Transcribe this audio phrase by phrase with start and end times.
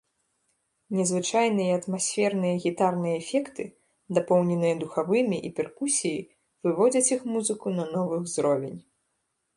[0.99, 3.63] Незвычайныя атмасферныя гітарныя эфекты,
[4.19, 6.19] дапоўненыя духавымі і перкусіяй
[6.69, 8.79] выводзяць іх музыку на новы ўзровень.